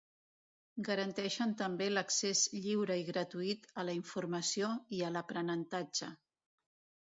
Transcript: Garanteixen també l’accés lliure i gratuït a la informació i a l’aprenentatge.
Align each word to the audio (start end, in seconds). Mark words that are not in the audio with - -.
Garanteixen 0.87 1.53
també 1.59 1.89
l’accés 1.91 2.41
lliure 2.57 2.97
i 3.03 3.07
gratuït 3.11 3.69
a 3.83 3.87
la 3.91 3.97
informació 4.01 4.73
i 5.01 5.07
a 5.11 5.15
l’aprenentatge. 5.15 6.15